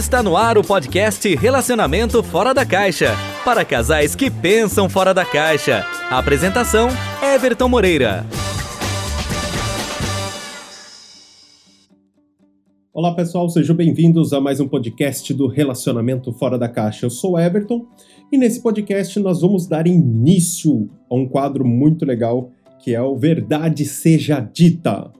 [0.00, 3.14] Está no ar o podcast Relacionamento Fora da Caixa
[3.44, 5.84] para casais que pensam fora da caixa.
[6.08, 6.88] apresentação:
[7.22, 8.24] Everton Moreira.
[12.94, 17.04] Olá pessoal, sejam bem-vindos a mais um podcast do Relacionamento Fora da Caixa.
[17.04, 17.86] Eu sou Everton
[18.32, 22.50] e nesse podcast nós vamos dar início a um quadro muito legal
[22.82, 25.12] que é o Verdade Seja Dita.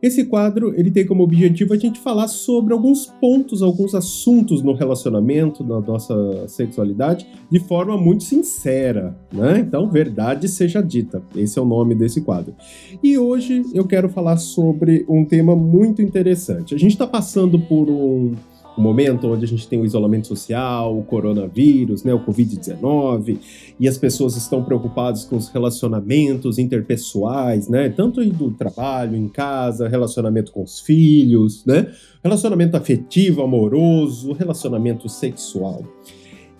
[0.00, 4.72] Esse quadro ele tem como objetivo a gente falar sobre alguns pontos, alguns assuntos no
[4.72, 9.58] relacionamento, na nossa sexualidade, de forma muito sincera, né?
[9.58, 11.22] Então, verdade seja dita.
[11.34, 12.54] Esse é o nome desse quadro.
[13.02, 16.74] E hoje eu quero falar sobre um tema muito interessante.
[16.74, 18.34] A gente está passando por um
[18.78, 23.38] um momento onde a gente tem o isolamento social, o coronavírus, né, o Covid-19,
[23.78, 29.88] e as pessoas estão preocupadas com os relacionamentos interpessoais, né, tanto do trabalho, em casa,
[29.88, 31.90] relacionamento com os filhos, né,
[32.22, 35.82] relacionamento afetivo, amoroso, relacionamento sexual.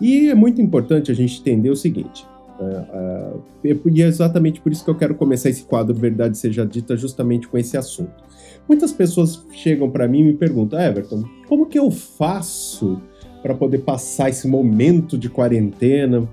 [0.01, 2.27] E é muito importante a gente entender o seguinte,
[2.59, 6.67] Uh, uh, e é exatamente por isso que eu quero começar esse quadro Verdade Seja
[6.67, 8.25] Dita justamente com esse assunto.
[8.69, 13.01] Muitas pessoas chegam para mim e me perguntam, Everton, como que eu faço
[13.43, 16.29] para poder passar esse momento de quarentena,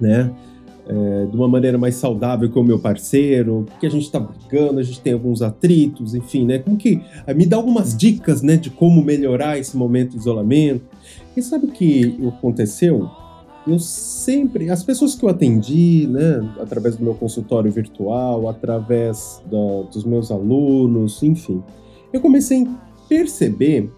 [0.00, 0.30] né?
[0.86, 4.78] É, de uma maneira mais saudável com o meu parceiro, porque a gente está brigando,
[4.78, 6.58] a gente tem alguns atritos, enfim, né?
[6.58, 10.84] Como que é, me dá algumas dicas, né, de como melhorar esse momento de isolamento?
[11.34, 13.08] E sabe o que aconteceu?
[13.66, 19.42] Eu sempre, as pessoas que eu atendi, né, através do meu consultório virtual, através
[19.90, 21.62] dos meus alunos, enfim,
[22.12, 23.90] eu comecei a perceber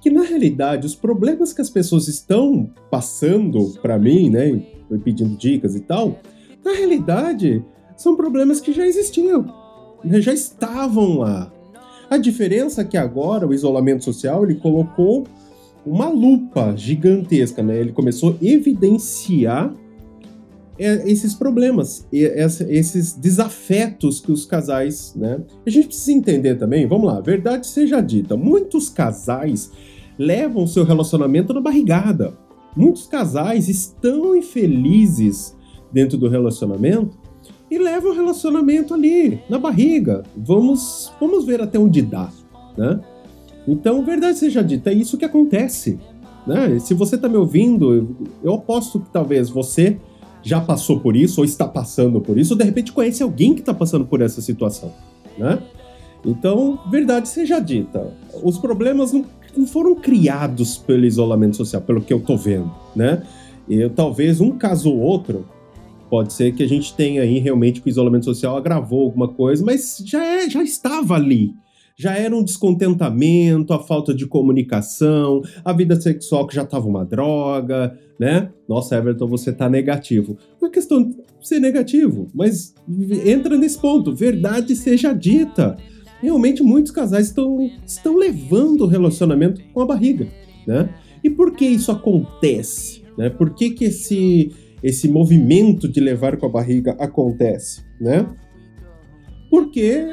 [0.00, 4.62] que na realidade os problemas que as pessoas estão passando para mim, né,
[5.04, 6.18] pedindo dicas e tal,
[6.64, 7.62] na realidade
[7.96, 9.44] são problemas que já existiam,
[10.02, 11.52] né, já estavam lá.
[12.08, 15.24] A diferença é que agora o isolamento social ele colocou
[15.84, 17.78] uma lupa gigantesca, né?
[17.78, 19.74] Ele começou a evidenciar
[20.78, 25.40] é, esses problemas, esses desafetos que os casais, né?
[25.66, 29.70] A gente precisa entender também, vamos lá, verdade seja dita, muitos casais
[30.18, 32.36] levam seu relacionamento na barrigada.
[32.76, 35.56] Muitos casais estão infelizes
[35.92, 37.18] dentro do relacionamento
[37.70, 40.22] e levam o relacionamento ali na barriga.
[40.36, 42.30] Vamos, vamos ver até onde dá,
[42.76, 43.00] né?
[43.66, 45.98] Então, verdade seja dita, é isso que acontece.
[46.46, 46.78] Né?
[46.78, 49.98] Se você está me ouvindo, eu aposto que talvez você
[50.42, 53.60] já passou por isso ou está passando por isso, ou de repente conhece alguém que
[53.60, 54.92] está passando por essa situação.
[55.38, 55.58] Né?
[56.24, 58.12] Então, verdade seja dita,
[58.42, 59.24] os problemas não,
[59.56, 62.70] não foram criados pelo isolamento social, pelo que eu estou vendo.
[62.96, 63.22] Né?
[63.68, 65.46] E talvez um caso ou outro
[66.08, 69.64] pode ser que a gente tenha aí realmente que o isolamento social agravou alguma coisa,
[69.64, 71.54] mas já, é, já estava ali
[72.00, 77.04] já era um descontentamento, a falta de comunicação, a vida sexual que já estava uma
[77.04, 78.48] droga, né?
[78.66, 80.38] Nossa, Everton, você tá negativo.
[80.58, 82.74] Não é questão de ser negativo, mas
[83.26, 85.76] entra nesse ponto, verdade seja dita.
[86.22, 90.26] Realmente muitos casais estão, estão levando o relacionamento com a barriga,
[90.66, 90.88] né?
[91.22, 93.02] E por que isso acontece?
[93.18, 93.28] Né?
[93.28, 94.50] Por que, que esse,
[94.82, 98.26] esse movimento de levar com a barriga acontece, né?
[99.50, 100.08] Porque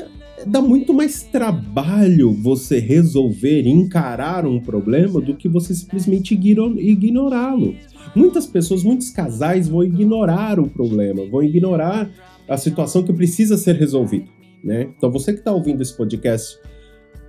[0.46, 7.76] dá muito mais trabalho você resolver, encarar um problema do que você simplesmente ignorá-lo.
[8.16, 12.10] Muitas pessoas, muitos casais vão ignorar o problema, vão ignorar
[12.48, 14.28] a situação que precisa ser resolvida.
[14.64, 14.90] Né?
[14.96, 16.58] Então, você que está ouvindo esse podcast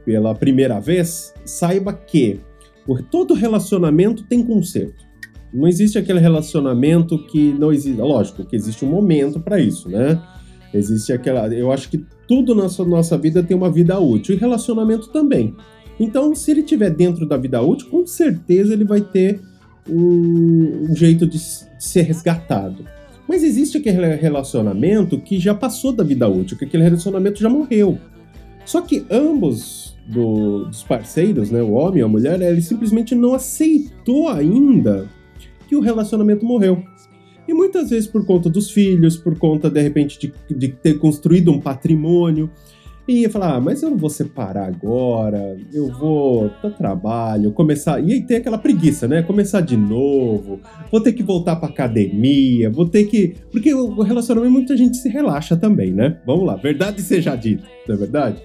[0.04, 2.40] pela primeira vez, saiba que
[3.10, 5.06] todo relacionamento tem conserto.
[5.52, 7.98] Não existe aquele relacionamento que não existe.
[8.00, 10.20] Lógico que existe um momento para isso, né?
[10.72, 11.48] Existe aquela.
[11.48, 15.56] Eu acho que tudo na nossa, vida tem uma vida útil e relacionamento também.
[15.98, 19.40] Então, se ele tiver dentro da vida útil, com certeza ele vai ter
[19.88, 22.84] um, um jeito de, de ser resgatado.
[23.26, 27.98] Mas existe aquele relacionamento que já passou da vida útil, que aquele relacionamento já morreu.
[28.64, 33.34] Só que ambos do, dos parceiros, né, o homem e a mulher, ele simplesmente não
[33.34, 35.08] aceitou ainda
[35.66, 36.82] que o relacionamento morreu.
[37.48, 41.50] E muitas vezes por conta dos filhos, por conta, de repente, de, de ter construído
[41.50, 42.50] um patrimônio.
[43.08, 48.00] E ia falar, ah, mas eu não vou separar agora, eu vou dar trabalho, começar.
[48.00, 49.22] E aí tem aquela preguiça, né?
[49.22, 50.60] Começar de novo,
[50.92, 53.36] vou ter que voltar pra academia, vou ter que.
[53.50, 56.18] Porque o relacionamento muita gente se relaxa também, né?
[56.26, 58.42] Vamos lá, verdade seja dita, não é verdade?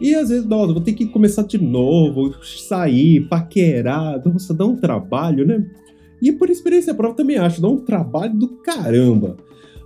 [0.00, 4.76] E às vezes, nossa, vou ter que começar de novo, sair, paquerar, nossa, dá um
[4.76, 5.64] trabalho, né?
[6.20, 9.36] E por experiência própria também acho, dá um trabalho do caramba.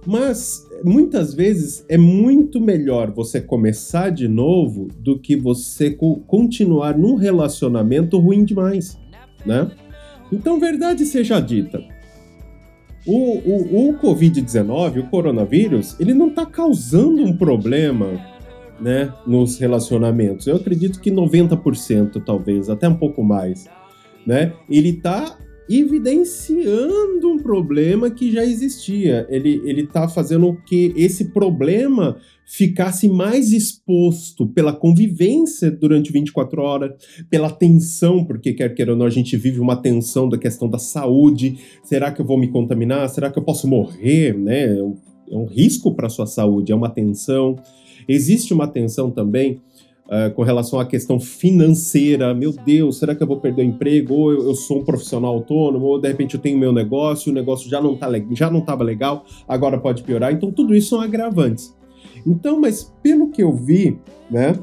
[0.06, 6.98] Mas muitas vezes é muito melhor você começar de novo do que você co continuar
[6.98, 8.98] num relacionamento ruim demais.
[9.46, 9.70] né?
[10.32, 11.84] Então, verdade seja dita,
[13.06, 18.20] o, o, o Covid-19, o coronavírus, ele não está causando um problema
[18.80, 20.46] né, nos relacionamentos.
[20.46, 23.68] Eu acredito que 90%, talvez, até um pouco mais.
[24.26, 24.52] Né?
[24.70, 25.36] Ele está
[25.68, 29.26] evidenciando um problema que já existia.
[29.30, 36.92] Ele está fazendo que esse problema ficasse mais exposto pela convivência durante 24 horas,
[37.30, 40.78] pela tensão, porque quer queira ou não, a gente vive uma tensão da questão da
[40.78, 41.58] saúde.
[41.82, 43.08] Será que eu vou me contaminar?
[43.08, 44.36] Será que eu posso morrer?
[44.36, 44.78] Né?
[44.78, 44.96] É um,
[45.30, 47.56] é risco para a sua saúde, é uma tensão.
[48.06, 49.60] Existe uma tensão também
[50.04, 52.34] Uh, com relação à questão financeira.
[52.34, 54.12] Meu Deus, será que eu vou perder o emprego?
[54.12, 55.86] Ou eu, eu, sou um profissional autônomo?
[55.86, 58.82] Ou de repente eu tenho meu negócio, o negócio já não tá já não estava
[58.82, 60.32] legal, agora pode piorar.
[60.32, 61.74] Então tudo isso são agravantes.
[62.26, 63.98] Então, mas pelo que eu vi,
[64.30, 64.54] né,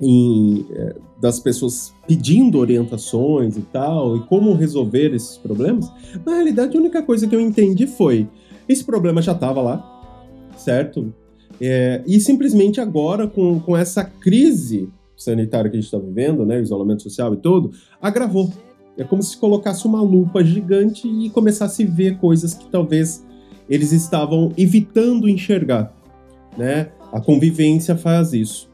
[0.00, 5.90] em, é, das pessoas pedindo orientações e tal, e como resolver esses problemas,
[6.24, 8.28] na realidade a única coisa que eu entendi foi:
[8.68, 11.12] esse problema já estava lá, certo?
[11.60, 16.60] É, e simplesmente agora, com, com essa crise sanitária que a gente está vivendo, né,
[16.60, 18.52] isolamento social e tudo, agravou.
[18.96, 23.24] É como se colocasse uma lupa gigante e começasse a ver coisas que talvez
[23.68, 25.94] eles estavam evitando enxergar,
[26.56, 26.90] né?
[27.12, 28.68] A convivência faz isso.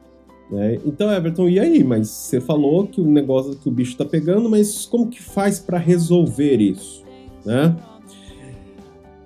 [0.51, 0.79] Né?
[0.85, 1.83] Então, Everton, e aí?
[1.83, 5.59] Mas você falou que o negócio que o bicho está pegando, mas como que faz
[5.59, 7.03] para resolver isso,
[7.45, 7.77] né?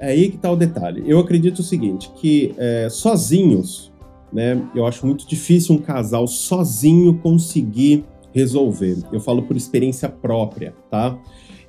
[0.00, 1.02] É aí que está o detalhe.
[1.06, 3.92] Eu acredito o seguinte, que é, sozinhos,
[4.32, 8.98] né, eu acho muito difícil um casal sozinho conseguir resolver.
[9.12, 11.18] Eu falo por experiência própria, tá?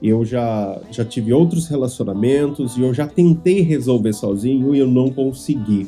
[0.01, 5.09] Eu já, já tive outros relacionamentos e eu já tentei resolver sozinho e eu não
[5.09, 5.87] consegui.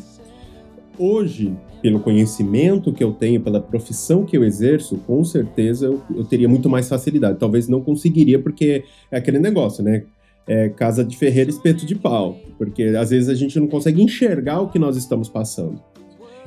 [0.97, 6.25] Hoje, pelo conhecimento que eu tenho, pela profissão que eu exerço, com certeza eu, eu
[6.25, 7.39] teria muito mais facilidade.
[7.39, 10.03] Talvez não conseguiria, porque é aquele negócio, né?
[10.51, 14.59] É, casa de ferreiro espeto de pau, porque às vezes a gente não consegue enxergar
[14.59, 15.81] o que nós estamos passando.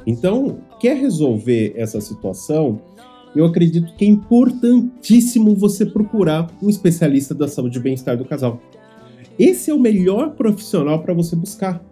[0.06, 2.82] Então, quer resolver essa situação?
[3.34, 8.60] Eu acredito que é importantíssimo você procurar um especialista da saúde e bem-estar do casal.
[9.38, 11.82] Esse é o melhor profissional para você buscar.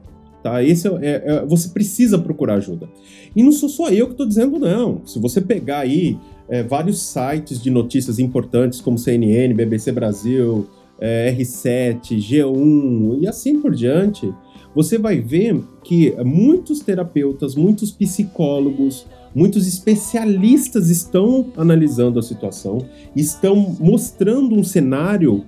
[0.43, 0.62] Tá?
[0.62, 2.91] Esse é, é, é, você precisa procurar ajuda.
[3.35, 5.00] E não sou só eu que estou dizendo, não.
[5.06, 10.69] Se você pegar aí é, vários sites de notícias importantes, como CNN, BBC Brasil,
[10.99, 14.33] é, R7, G1 e assim por diante,
[14.75, 22.79] você vai ver que muitos terapeutas, muitos psicólogos, muitos especialistas estão analisando a situação,
[23.15, 25.44] estão mostrando um cenário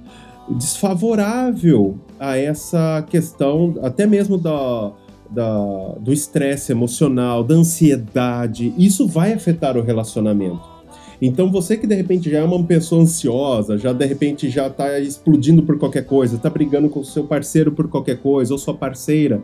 [0.51, 4.93] desfavorável a essa questão, até mesmo da,
[5.31, 8.75] da do estresse emocional, da ansiedade.
[8.77, 10.74] Isso vai afetar o relacionamento.
[11.21, 14.99] Então você que de repente já é uma pessoa ansiosa, já de repente já tá
[14.99, 18.75] explodindo por qualquer coisa, tá brigando com o seu parceiro por qualquer coisa, ou sua
[18.75, 19.43] parceira,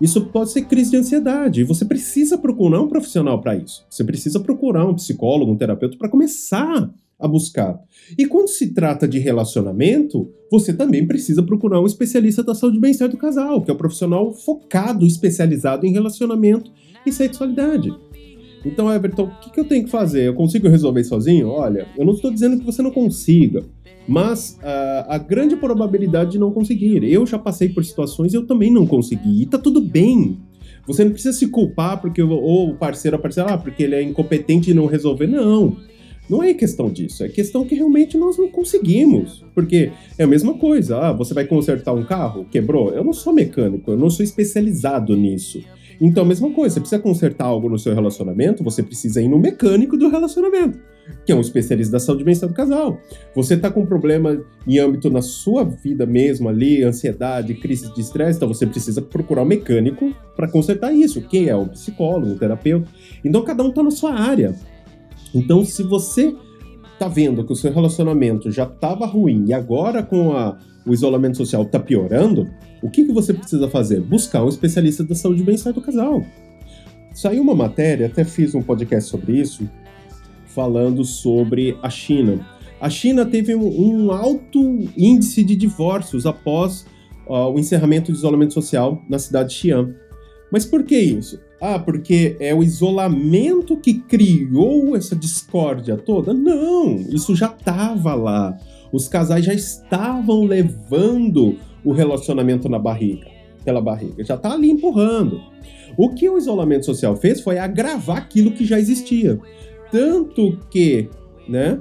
[0.00, 1.64] isso pode ser crise de ansiedade.
[1.64, 3.86] Você precisa procurar um profissional para isso.
[3.88, 7.80] Você precisa procurar um psicólogo, um terapeuta para começar a buscar.
[8.18, 12.80] E quando se trata de relacionamento, você também precisa procurar um especialista da saúde e
[12.80, 16.72] bem-estar do casal, que é um profissional focado, especializado em relacionamento
[17.06, 17.92] e sexualidade.
[18.64, 20.26] Então, Everton, o que, que eu tenho que fazer?
[20.26, 21.48] Eu consigo resolver sozinho?
[21.48, 23.62] Olha, eu não estou dizendo que você não consiga,
[24.08, 27.04] mas uh, a grande probabilidade de não conseguir.
[27.04, 29.42] Eu já passei por situações e eu também não consegui.
[29.42, 30.38] E tá tudo bem.
[30.86, 34.02] Você não precisa se culpar porque ou o parceiro ou parceira, ah, porque ele é
[34.02, 35.26] incompetente e não resolver.
[35.26, 35.76] Não.
[36.28, 39.44] Não é questão disso, é questão que realmente nós não conseguimos.
[39.54, 40.98] Porque é a mesma coisa.
[40.98, 42.46] Ah, você vai consertar um carro?
[42.50, 42.90] Quebrou?
[42.90, 45.62] Eu não sou mecânico, eu não sou especializado nisso.
[46.00, 49.96] Então, mesma coisa, você precisa consertar algo no seu relacionamento, você precisa ir no mecânico
[49.96, 50.78] do relacionamento,
[51.24, 52.98] que é um especialista da saúde e do casal.
[53.34, 58.00] Você tá com um problema em âmbito na sua vida mesmo ali, ansiedade, crise de
[58.00, 62.38] estresse, então você precisa procurar um mecânico para consertar isso, que é um psicólogo, um
[62.38, 62.88] terapeuta.
[63.24, 64.54] Então, cada um tá na sua área.
[65.34, 66.34] Então, se você
[66.98, 71.36] tá vendo que o seu relacionamento já estava ruim e agora com a, o isolamento
[71.36, 72.50] social está piorando,
[72.82, 74.00] o que, que você precisa fazer?
[74.00, 76.24] Buscar um especialista da saúde e bem-estar do casal.
[77.12, 79.68] Saiu uma matéria, até fiz um podcast sobre isso,
[80.46, 82.46] falando sobre a China.
[82.80, 84.60] A China teve um, um alto
[84.96, 86.84] índice de divórcios após
[87.26, 89.94] uh, o encerramento do isolamento social na cidade de Xi'an.
[90.52, 91.40] Mas por que isso?
[91.60, 96.34] Ah, porque é o isolamento que criou essa discórdia toda?
[96.34, 98.54] Não, isso já estava lá.
[98.94, 103.26] Os casais já estavam levando o relacionamento na barriga,
[103.64, 105.40] pela barriga, já está ali empurrando.
[105.98, 109.36] O que o isolamento social fez foi agravar aquilo que já existia.
[109.90, 111.10] Tanto que,
[111.48, 111.80] né,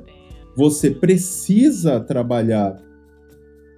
[0.57, 2.81] você precisa trabalhar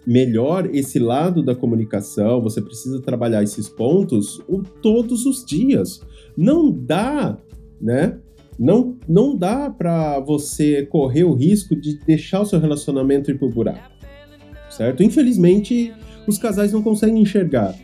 [0.08, 4.42] melhor esse lado da comunicação, você precisa trabalhar esses pontos
[4.82, 6.00] todos os dias.
[6.38, 7.38] Não dá,
[7.82, 8.18] né?
[8.58, 13.50] Não, não dá para você correr o risco de deixar o seu relacionamento ir pro
[13.50, 13.92] buraco,
[14.70, 15.04] certo?
[15.04, 15.94] Infelizmente,
[16.26, 17.76] os casais não conseguem enxergar.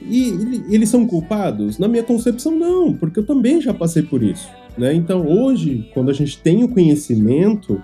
[0.00, 1.78] E eles são culpados?
[1.78, 4.48] Na minha concepção, não, porque eu também já passei por isso.
[4.76, 4.94] Né?
[4.94, 7.80] Então, hoje, quando a gente tem o conhecimento,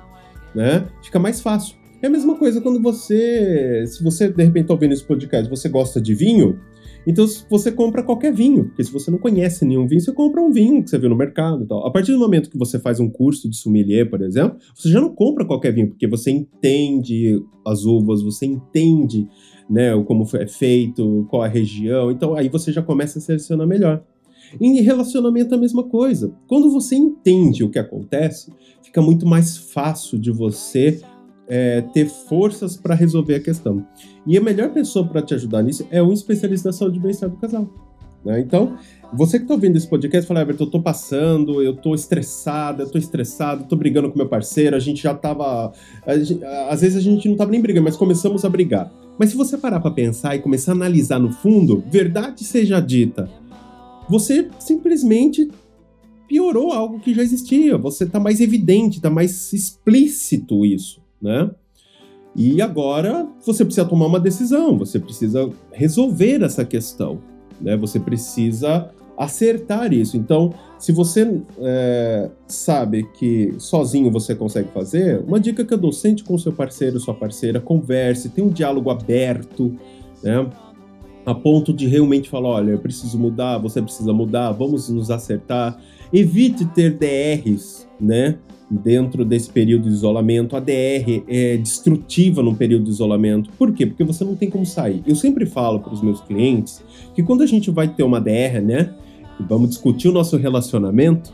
[0.54, 1.76] né, fica mais fácil.
[2.00, 5.68] É a mesma coisa quando você, se você de repente está ouvindo esse podcast, você
[5.68, 6.59] gosta de vinho,
[7.07, 10.50] então você compra qualquer vinho, porque se você não conhece nenhum vinho, você compra um
[10.50, 11.87] vinho que você viu no mercado e tal.
[11.87, 15.00] A partir do momento que você faz um curso de sommelier, por exemplo, você já
[15.00, 19.26] não compra qualquer vinho, porque você entende as uvas, você entende
[19.69, 24.02] né, como é feito, qual a região, então aí você já começa a selecionar melhor.
[24.59, 26.35] Em relacionamento a mesma coisa.
[26.47, 28.50] Quando você entende o que acontece,
[28.83, 31.02] fica muito mais fácil de você
[31.49, 33.85] é, ter forças para resolver a questão.
[34.26, 37.28] E a melhor pessoa para te ajudar nisso é um especialista da saúde e bem-estar
[37.28, 37.69] do casal.
[38.25, 38.40] Né?
[38.40, 38.76] Então,
[39.12, 42.90] você que está ouvindo esse podcast, fala, Everton, eu tô passando, eu tô estressada, eu
[42.90, 45.73] tô estressado, tô brigando com meu parceiro, a gente já tava.
[46.23, 48.93] Gente, às vezes a gente não tava nem brigando, mas começamos a brigar.
[49.19, 53.28] Mas se você parar para pensar e começar a analisar no fundo, verdade seja dita,
[54.09, 55.50] você simplesmente
[56.28, 57.78] piorou algo que já existia.
[57.78, 61.51] Você tá mais evidente, tá mais explícito isso né?
[62.37, 67.19] E agora você precisa tomar uma decisão, você precisa resolver essa questão,
[67.61, 67.77] né?
[67.77, 70.17] Você precisa acertar isso.
[70.17, 75.93] Então, se você é, sabe que sozinho você consegue fazer, uma dica que eu dou:
[75.93, 79.75] sente com seu parceiro, sua parceira, converse, tenha um diálogo aberto,
[80.23, 80.49] né?
[81.27, 85.77] A ponto de realmente falar: olha, eu preciso mudar, você precisa mudar, vamos nos acertar.
[86.13, 88.39] Evite ter DRs, né?
[88.71, 90.57] Dentro desse período de isolamento.
[90.57, 93.51] A DR é destrutiva no período de isolamento.
[93.59, 93.87] Por quê?
[93.87, 95.03] Porque você não tem como sair.
[95.07, 96.83] Eu sempre falo para os meus clientes
[97.15, 98.95] que quando a gente vai ter uma DR, né,
[99.49, 101.33] vamos discutir o nosso relacionamento,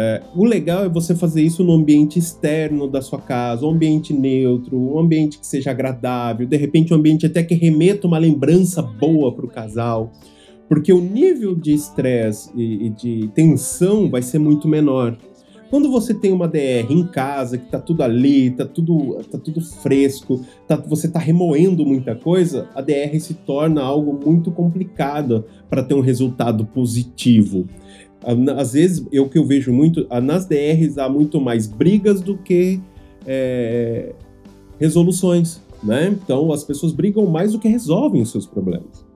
[0.00, 4.12] é, o legal é você fazer isso no ambiente externo da sua casa, um ambiente
[4.12, 8.80] neutro, um ambiente que seja agradável, de repente um ambiente até que remeta uma lembrança
[8.80, 10.12] boa para o casal,
[10.68, 15.18] porque o nível de estresse e, e de tensão vai ser muito menor.
[15.70, 19.60] Quando você tem uma DR em casa, que tá tudo ali, tá tudo, tá tudo
[19.60, 25.82] fresco, tá, você tá remoendo muita coisa, a DR se torna algo muito complicado para
[25.82, 27.66] ter um resultado positivo.
[28.56, 32.80] Às vezes, o que eu vejo muito, nas DRs há muito mais brigas do que
[33.26, 34.14] é,
[34.78, 36.08] resoluções, né?
[36.08, 39.06] Então, as pessoas brigam mais do que resolvem os seus problemas.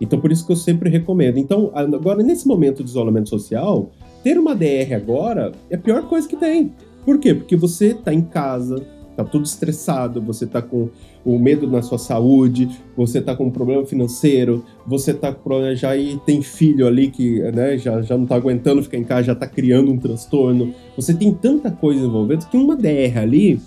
[0.00, 1.36] Então, por isso que eu sempre recomendo.
[1.36, 3.90] Então, agora, nesse momento de isolamento social,
[4.22, 6.72] ter uma DR agora é a pior coisa que tem.
[7.04, 7.34] Por quê?
[7.34, 8.84] Porque você tá em casa,
[9.16, 10.88] tá tudo estressado, você tá com
[11.24, 15.74] o medo na sua saúde, você tá com um problema financeiro, você tá com problema
[15.74, 19.24] já e tem filho ali que né, já, já não tá aguentando ficar em casa,
[19.24, 20.74] já tá criando um transtorno.
[20.96, 23.60] Você tem tanta coisa envolvida que uma DR ali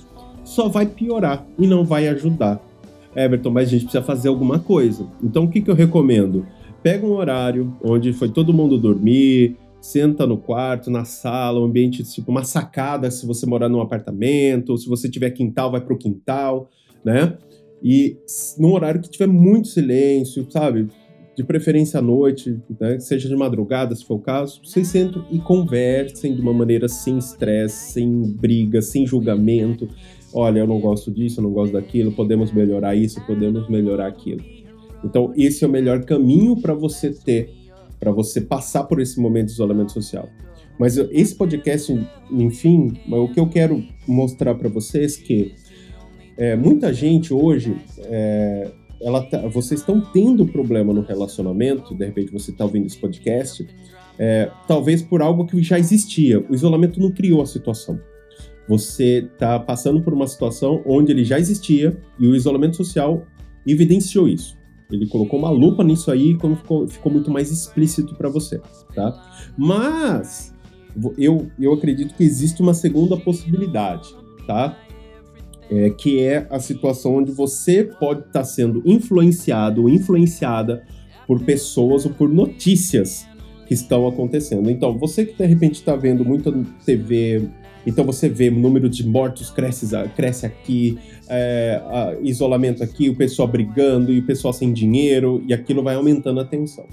[0.44, 2.62] só vai piorar e não vai ajudar.
[3.16, 5.06] Everton, mas a gente precisa fazer alguma coisa.
[5.24, 6.46] Então o que, que eu recomendo?
[6.82, 12.04] Pega um horário onde foi todo mundo dormir, senta no quarto, na sala, um ambiente
[12.06, 15.98] tipo uma sacada se você morar num apartamento, ou se você tiver quintal, vai pro
[15.98, 16.70] quintal,
[17.04, 17.38] né?
[17.84, 18.16] E
[18.58, 20.88] num horário que tiver muito silêncio, sabe?
[21.36, 22.98] De preferência à noite, né?
[23.00, 27.18] seja de madrugada, se for o caso, vocês sentam e conversem de uma maneira sem
[27.18, 29.90] estresse, sem briga, sem julgamento.
[30.34, 34.42] Olha, eu não gosto disso, eu não gosto daquilo, podemos melhorar isso, podemos melhorar aquilo.
[35.04, 37.63] Então, esse é o melhor caminho para você ter
[38.04, 40.30] para você passar por esse momento de isolamento social.
[40.78, 41.98] Mas esse podcast,
[42.30, 45.56] enfim, o que eu quero mostrar para vocês é que
[46.36, 48.70] é, muita gente hoje, é,
[49.02, 53.66] ela tá, vocês estão tendo problema no relacionamento, de repente você está ouvindo esse podcast,
[54.20, 56.46] é, talvez por algo que já existia.
[56.50, 57.98] O isolamento não criou a situação.
[58.68, 63.26] Você está passando por uma situação onde ele já existia e o isolamento social
[63.66, 64.62] evidenciou isso.
[64.96, 68.62] Ele colocou uma lupa nisso aí como ficou, ficou muito mais explícito para você,
[68.94, 69.52] tá?
[69.58, 70.54] Mas
[71.18, 74.10] eu, eu acredito que existe uma segunda possibilidade,
[74.46, 74.78] tá?
[75.72, 80.86] É, que é a situação onde você pode estar tá sendo influenciado ou influenciada
[81.26, 83.26] por pessoas ou por notícias
[83.66, 84.70] que estão acontecendo.
[84.70, 86.52] Então, você que de repente está vendo muita
[86.86, 87.50] TV,
[87.86, 90.98] então você vê o número de mortos cresce, cresce aqui,
[91.30, 91.82] é,
[92.22, 96.46] isolamento aqui, o pessoal brigando e o pessoal sem dinheiro, e aquilo vai aumentando a
[96.46, 96.86] tensão.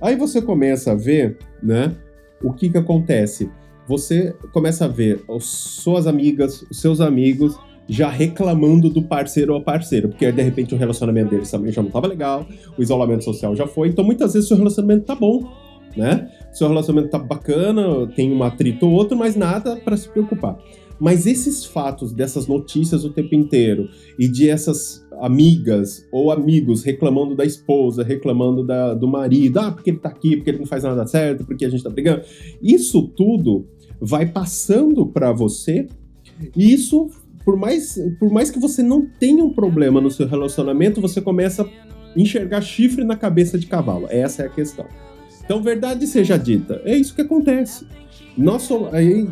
[0.00, 1.94] Aí você começa a ver, né,
[2.42, 3.50] o que que acontece.
[3.86, 9.62] você começa a ver as suas amigas, os seus amigos já reclamando do parceiro ou
[9.62, 12.46] parceira, porque de repente o relacionamento deles também já não estava legal,
[12.78, 15.52] o isolamento social já foi, então muitas vezes o relacionamento tá bom,
[15.96, 16.30] né?
[16.52, 20.58] Seu relacionamento tá bacana, tem um atrito ou outro, mas nada para se preocupar.
[20.98, 27.34] Mas esses fatos dessas notícias o tempo inteiro e de essas amigas ou amigos reclamando
[27.34, 30.84] da esposa, reclamando da, do marido, ah, porque ele tá aqui, porque ele não faz
[30.84, 32.22] nada certo, porque a gente tá brigando.
[32.62, 33.66] Isso tudo
[34.00, 35.88] vai passando para você
[36.56, 37.10] e isso
[37.44, 41.62] por mais, por mais que você não tenha um problema no seu relacionamento, você começa
[41.62, 41.68] a
[42.16, 44.06] enxergar chifre na cabeça de cavalo.
[44.08, 44.86] Essa é a questão.
[45.44, 47.86] Então, verdade seja dita, é isso que acontece.
[48.36, 48.68] Nós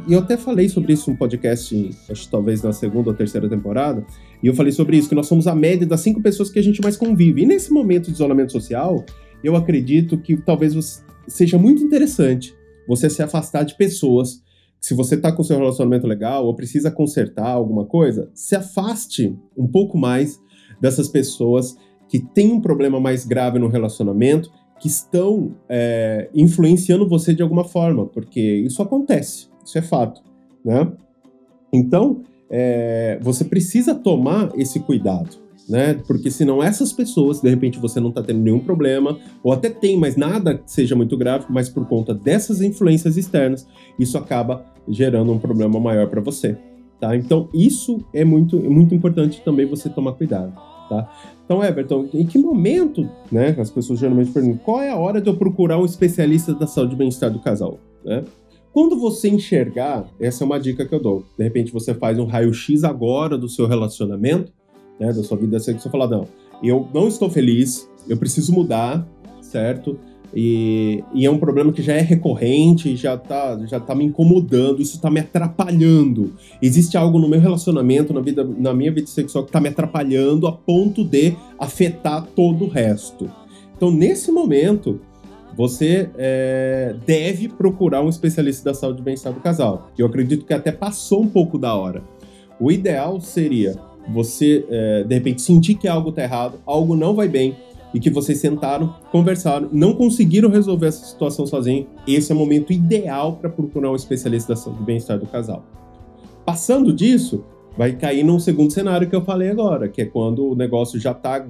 [0.09, 4.05] eu até falei sobre isso um podcast, acho talvez na segunda ou terceira temporada,
[4.43, 6.63] e eu falei sobre isso, que nós somos a média das cinco pessoas que a
[6.63, 7.43] gente mais convive.
[7.43, 9.05] E nesse momento de isolamento social,
[9.43, 12.55] eu acredito que talvez seja muito interessante
[12.87, 14.43] você se afastar de pessoas
[14.83, 19.67] se você está com seu relacionamento legal ou precisa consertar alguma coisa, se afaste um
[19.67, 20.41] pouco mais
[20.81, 21.77] dessas pessoas
[22.09, 24.51] que têm um problema mais grave no relacionamento,
[24.83, 30.21] que estão é, influenciando você de alguma forma, porque isso acontece, isso é fato,
[30.65, 30.91] né?
[31.73, 35.95] Então, é, você precisa tomar esse cuidado né?
[36.07, 39.97] Porque senão essas pessoas, de repente você não está tendo nenhum problema, ou até tem,
[39.97, 43.65] mas nada que seja muito grave, mas por conta dessas influências externas,
[43.97, 46.59] isso acaba gerando um problema maior para você,
[47.01, 47.17] tá?
[47.17, 50.53] Então isso é muito, é muito importante também você tomar cuidado,
[50.93, 51.09] tá?
[51.45, 53.57] Então, Everton, em que momento, né?
[53.59, 56.95] As pessoas geralmente perguntam, qual é a hora de eu procurar um especialista da saúde
[56.95, 58.23] e bem-estar do casal, né?
[58.73, 61.25] Quando você enxergar, essa é uma dica que eu dou.
[61.37, 64.51] De repente você faz um raio-x agora do seu relacionamento,
[64.99, 66.27] né, da sua vida sexual, falar, não,
[66.63, 69.07] eu não estou feliz, eu preciso mudar,
[69.43, 69.99] certo?
[70.35, 74.81] E, e, é um problema que já é recorrente, já tá, já tá me incomodando,
[74.81, 76.33] isso tá me atrapalhando.
[76.61, 80.47] Existe algo no meu relacionamento, na, vida, na minha vida sexual, que tá me atrapalhando
[80.47, 83.31] a ponto de afetar todo o resto.
[83.77, 85.01] Então, nesse momento,
[85.57, 89.91] você é, deve procurar um especialista da saúde e bem-estar do casal.
[89.99, 92.03] Eu acredito que até passou um pouco da hora.
[92.59, 93.77] O ideal seria
[94.09, 97.57] você, é, de repente, sentir que algo está errado, algo não vai bem,
[97.95, 102.73] e que vocês sentaram, conversaram, não conseguiram resolver essa situação sozinho, esse é o momento
[102.73, 105.65] ideal para procurar um especialista e bem-estar do casal.
[106.45, 107.45] Passando disso,
[107.77, 111.13] vai cair num segundo cenário que eu falei agora, que é quando o negócio já
[111.13, 111.47] está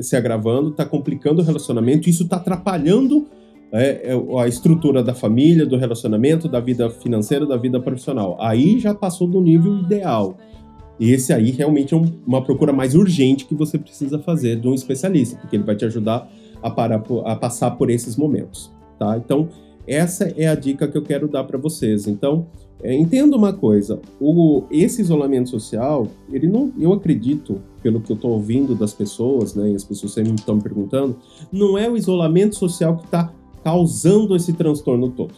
[0.00, 3.26] se agravando, está complicando o relacionamento, isso está atrapalhando
[3.72, 8.36] é, é, a estrutura da família, do relacionamento, da vida financeira, da vida profissional.
[8.40, 10.36] Aí já passou do nível ideal.
[11.04, 14.74] Esse aí realmente é um, uma procura mais urgente que você precisa fazer de um
[14.74, 16.30] especialista, porque ele vai te ajudar
[16.62, 19.16] a, parar, a passar por esses momentos, tá?
[19.16, 19.48] Então,
[19.84, 22.06] essa é a dica que eu quero dar para vocês.
[22.06, 22.46] Então,
[22.80, 28.14] é, entenda uma coisa, o, esse isolamento social, ele não, eu acredito, pelo que eu
[28.14, 31.16] estou ouvindo das pessoas, né, e as pessoas sempre estão me perguntando,
[31.50, 33.32] não é o isolamento social que está
[33.64, 35.34] causando esse transtorno todo.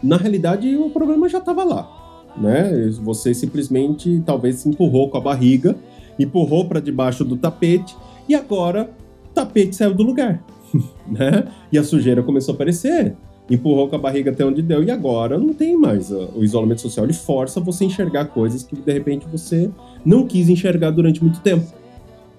[0.00, 1.95] Na realidade, o problema já estava lá
[2.38, 2.90] né?
[3.02, 5.76] Você simplesmente talvez se empurrou com a barriga,
[6.18, 7.96] empurrou para debaixo do tapete
[8.28, 8.90] e agora
[9.30, 10.42] o tapete saiu do lugar,
[11.06, 11.48] né?
[11.72, 13.16] E a sujeira começou a aparecer.
[13.48, 16.10] Empurrou com a barriga até onde deu e agora não tem mais.
[16.10, 19.70] O isolamento social ele força você a enxergar coisas que de repente você
[20.04, 21.66] não quis enxergar durante muito tempo.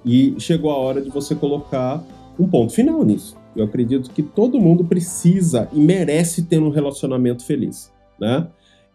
[0.04, 2.04] E chegou a hora de você colocar
[2.38, 3.38] um ponto final nisso.
[3.56, 8.48] Eu acredito que todo mundo precisa e merece ter um relacionamento feliz, né?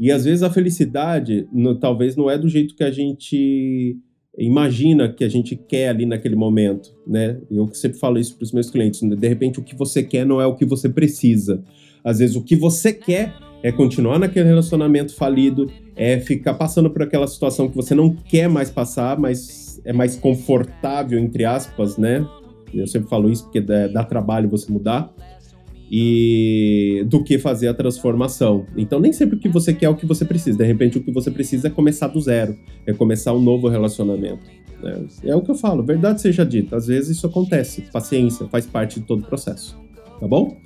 [0.02, 3.96] E às vezes a felicidade no, talvez não é do jeito que a gente
[4.36, 7.40] imagina que a gente quer ali naquele momento, né?
[7.48, 9.00] Eu sempre falo isso para os meus clientes.
[9.02, 9.14] Né?
[9.14, 11.62] De repente o que você quer não é o que você precisa.
[12.02, 17.04] Às vezes o que você quer é continuar naquele relacionamento falido, é ficar passando por
[17.04, 22.26] aquela situação que você não quer mais passar, mas é mais confortável entre aspas, né?
[22.74, 25.14] Eu sempre falo isso porque dá, dá trabalho você mudar
[25.94, 28.64] e do que fazer a transformação.
[28.78, 30.56] Então, nem sempre o que você quer é o que você precisa.
[30.56, 34.46] De repente, o que você precisa é começar do zero, é começar um novo relacionamento.
[34.82, 35.04] Né?
[35.22, 36.76] É o que eu falo, verdade seja dita.
[36.76, 39.78] Às vezes isso acontece, paciência, faz parte de todo o processo.
[40.18, 40.56] Tá bom?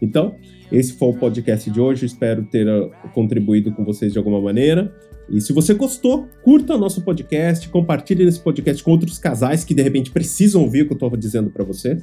[0.00, 0.36] Então,
[0.70, 2.06] esse foi o podcast de hoje.
[2.06, 4.94] Espero ter uh, contribuído com vocês de alguma maneira.
[5.28, 9.82] E se você gostou, curta nosso podcast, compartilhe esse podcast com outros casais que de
[9.82, 12.00] repente precisam ouvir o que eu estou dizendo para você.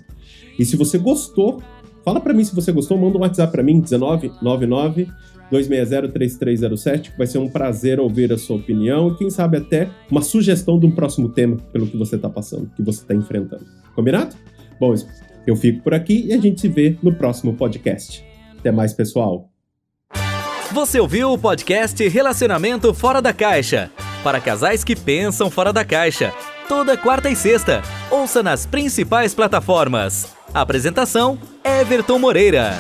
[0.60, 1.62] E se você gostou,
[2.04, 5.08] Fala para mim se você gostou, manda um WhatsApp para mim, 1999
[5.50, 9.90] 260 3307, que vai ser um prazer ouvir a sua opinião e quem sabe até
[10.10, 13.66] uma sugestão de um próximo tema pelo que você está passando, que você está enfrentando.
[13.96, 14.36] Combinado?
[14.80, 14.94] Bom,
[15.46, 18.24] eu fico por aqui e a gente se vê no próximo podcast.
[18.58, 19.50] Até mais, pessoal.
[20.72, 23.92] Você ouviu o podcast Relacionamento Fora da Caixa
[24.24, 26.34] para casais que pensam fora da caixa.
[26.68, 27.82] Toda quarta e sexta.
[28.10, 30.43] Ouça nas principais plataformas.
[30.54, 32.78] Apresentação: Everton Moreira.